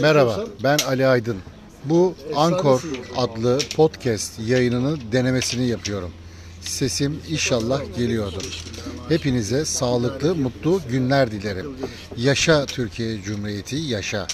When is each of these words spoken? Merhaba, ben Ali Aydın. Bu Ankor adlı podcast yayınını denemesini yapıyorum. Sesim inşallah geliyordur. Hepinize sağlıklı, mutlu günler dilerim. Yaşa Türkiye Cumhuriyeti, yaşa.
Merhaba, 0.00 0.44
ben 0.62 0.78
Ali 0.78 1.06
Aydın. 1.06 1.36
Bu 1.84 2.14
Ankor 2.36 2.82
adlı 3.16 3.58
podcast 3.76 4.40
yayınını 4.46 5.12
denemesini 5.12 5.66
yapıyorum. 5.66 6.10
Sesim 6.60 7.20
inşallah 7.28 7.80
geliyordur. 7.96 8.64
Hepinize 9.08 9.64
sağlıklı, 9.64 10.34
mutlu 10.34 10.80
günler 10.90 11.30
dilerim. 11.30 11.66
Yaşa 12.16 12.66
Türkiye 12.66 13.22
Cumhuriyeti, 13.22 13.76
yaşa. 13.76 14.26